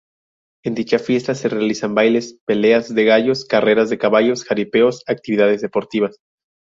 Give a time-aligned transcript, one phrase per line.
[0.65, 6.17] En dicha fiesta se realizan bailes, peleas de gallos, carreras de caballos, jaripeos, actividades deportivas.